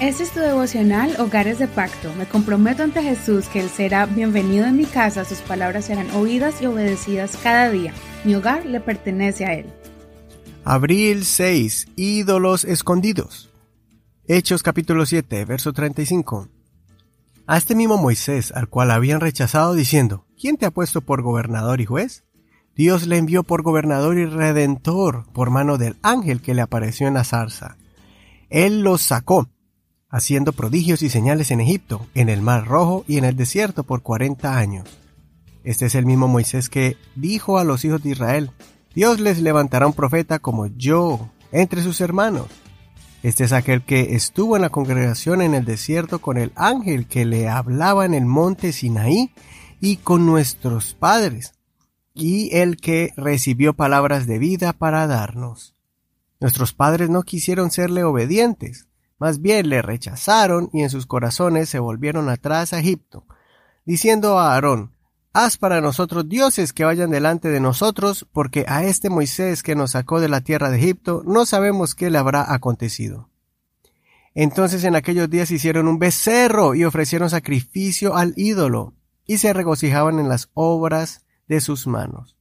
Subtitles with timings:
[0.00, 2.12] Este es tu devocional Hogares de Pacto.
[2.18, 6.60] Me comprometo ante Jesús que Él será bienvenido en mi casa, sus palabras serán oídas
[6.60, 7.94] y obedecidas cada día.
[8.24, 9.66] Mi hogar le pertenece a Él.
[10.64, 11.86] Abril 6.
[11.94, 13.50] Ídolos escondidos.
[14.26, 16.48] Hechos capítulo 7, verso 35.
[17.46, 21.80] A este mismo Moisés, al cual habían rechazado diciendo, ¿quién te ha puesto por gobernador
[21.80, 22.24] y juez?
[22.74, 27.14] Dios le envió por gobernador y redentor por mano del ángel que le apareció en
[27.14, 27.76] la zarza.
[28.50, 29.48] Él los sacó
[30.14, 34.02] haciendo prodigios y señales en Egipto, en el Mar Rojo y en el desierto por
[34.02, 34.88] cuarenta años.
[35.64, 38.52] Este es el mismo Moisés que dijo a los hijos de Israel,
[38.94, 42.46] Dios les levantará un profeta como yo entre sus hermanos.
[43.24, 47.24] Este es aquel que estuvo en la congregación en el desierto con el ángel que
[47.24, 49.32] le hablaba en el monte Sinaí
[49.80, 51.54] y con nuestros padres,
[52.14, 55.74] y el que recibió palabras de vida para darnos.
[56.38, 58.86] Nuestros padres no quisieron serle obedientes,
[59.18, 63.26] más bien le rechazaron y en sus corazones se volvieron atrás a Egipto,
[63.84, 64.94] diciendo a Aarón,
[65.36, 69.90] Haz para nosotros dioses que vayan delante de nosotros, porque a este Moisés que nos
[69.90, 73.30] sacó de la tierra de Egipto no sabemos qué le habrá acontecido.
[74.34, 78.94] Entonces en aquellos días hicieron un becerro y ofrecieron sacrificio al ídolo,
[79.26, 82.36] y se regocijaban en las obras de sus manos.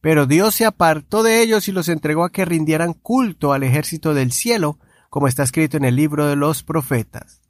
[0.00, 4.14] Pero Dios se apartó de ellos y los entregó a que rindieran culto al ejército
[4.14, 4.78] del cielo,
[5.08, 7.42] como está escrito en el libro de los profetas.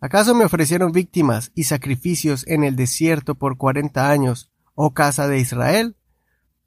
[0.00, 5.38] ¿Acaso me ofrecieron víctimas y sacrificios en el desierto por cuarenta años, oh casa de
[5.38, 5.96] Israel?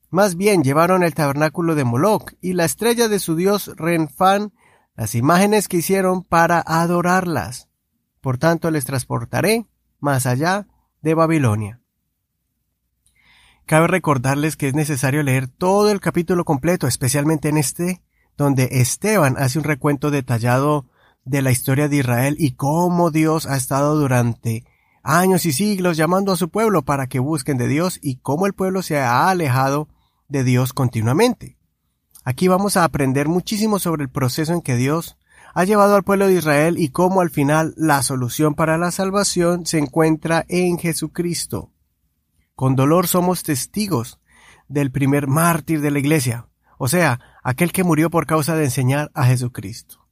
[0.09, 4.53] Más bien llevaron el tabernáculo de Moloch y la estrella de su dios Renfán,
[4.95, 7.69] las imágenes que hicieron para adorarlas.
[8.21, 9.67] Por tanto les transportaré
[9.99, 10.67] más allá
[11.01, 11.81] de Babilonia.
[13.65, 18.01] Cabe recordarles que es necesario leer todo el capítulo completo, especialmente en este
[18.37, 20.85] donde Esteban hace un recuento detallado
[21.25, 24.63] de la historia de Israel y cómo Dios ha estado durante
[25.03, 28.53] años y siglos llamando a su pueblo para que busquen de Dios y cómo el
[28.53, 29.87] pueblo se ha alejado
[30.27, 31.57] de Dios continuamente.
[32.23, 35.17] Aquí vamos a aprender muchísimo sobre el proceso en que Dios
[35.53, 39.65] ha llevado al pueblo de Israel y cómo al final la solución para la salvación
[39.65, 41.71] se encuentra en Jesucristo.
[42.55, 44.19] Con dolor somos testigos
[44.67, 49.11] del primer mártir de la iglesia, o sea, aquel que murió por causa de enseñar
[49.13, 50.07] a Jesucristo.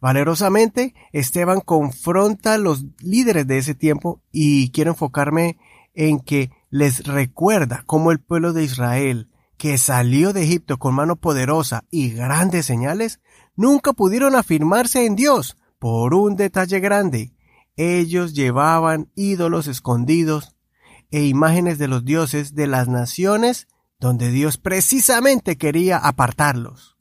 [0.00, 5.58] Valerosamente, Esteban confronta a los líderes de ese tiempo y quiero enfocarme
[5.94, 11.16] en que les recuerda cómo el pueblo de Israel, que salió de Egipto con mano
[11.16, 13.20] poderosa y grandes señales,
[13.56, 17.32] nunca pudieron afirmarse en Dios por un detalle grande.
[17.76, 20.54] Ellos llevaban ídolos escondidos
[21.10, 23.68] e imágenes de los dioses de las naciones
[24.04, 26.98] donde Dios precisamente quería apartarlos.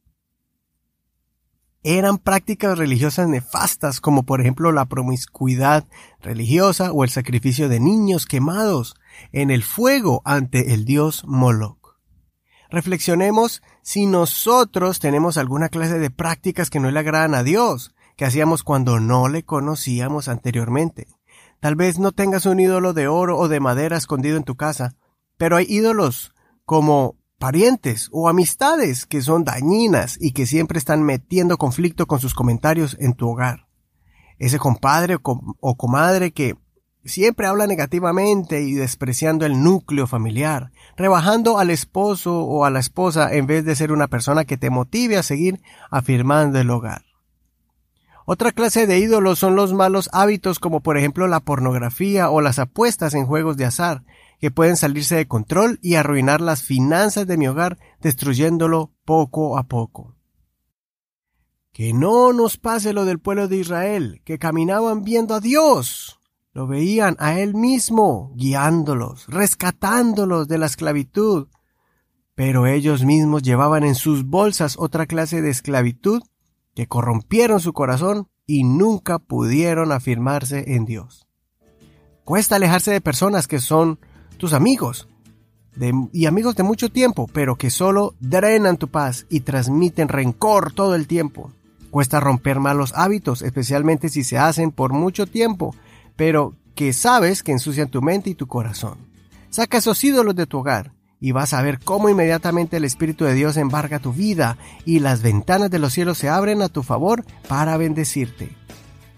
[1.83, 5.85] Eran prácticas religiosas nefastas como por ejemplo la promiscuidad
[6.21, 8.95] religiosa o el sacrificio de niños quemados
[9.33, 11.97] en el fuego ante el dios Moloch.
[12.69, 18.23] Reflexionemos si nosotros tenemos alguna clase de prácticas que no le agradan a Dios, que
[18.23, 21.07] hacíamos cuando no le conocíamos anteriormente.
[21.59, 24.95] Tal vez no tengas un ídolo de oro o de madera escondido en tu casa,
[25.35, 26.33] pero hay ídolos
[26.66, 32.34] como parientes o amistades que son dañinas y que siempre están metiendo conflicto con sus
[32.34, 33.68] comentarios en tu hogar.
[34.40, 36.56] Ese compadre o, comadre que
[37.03, 43.34] siempre habla negativamente y despreciando el núcleo familiar, rebajando al esposo o a la esposa
[43.34, 47.03] en vez de ser una persona que te motive a seguir afirmando el hogar.
[48.25, 52.57] Otra clase de ídolos son los malos hábitos como por ejemplo la pornografía o las
[52.57, 54.06] apuestas en juegos de azar,
[54.43, 59.69] que pueden salirse de control y arruinar las finanzas de mi hogar destruyéndolo poco a
[59.69, 60.17] poco.
[61.71, 66.19] Que no nos pase lo del pueblo de Israel, que caminaban viendo a Dios,
[66.51, 71.47] lo veían a Él mismo, guiándolos, rescatándolos de la esclavitud,
[72.35, 76.21] pero ellos mismos llevaban en sus bolsas otra clase de esclavitud
[76.75, 81.29] que corrompieron su corazón y nunca pudieron afirmarse en Dios.
[82.25, 84.00] Cuesta alejarse de personas que son
[84.38, 85.07] tus amigos
[86.12, 90.95] y amigos de mucho tiempo, pero que solo drenan tu paz y transmiten rencor todo
[90.95, 91.51] el tiempo.
[91.89, 95.75] Cuesta romper malos hábitos, especialmente si se hacen por mucho tiempo,
[96.15, 98.97] pero que sabes que ensucian tu mente y tu corazón.
[99.50, 103.33] Saca esos ídolos de tu hogar y vas a ver cómo inmediatamente el Espíritu de
[103.33, 107.24] Dios embarga tu vida y las ventanas de los cielos se abren a tu favor
[107.47, 108.50] para bendecirte.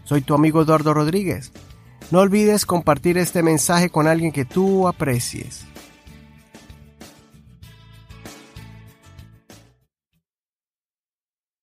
[0.04, 1.52] Soy tu amigo Eduardo Rodríguez.
[2.12, 5.66] No olvides compartir este mensaje con alguien que tú aprecies.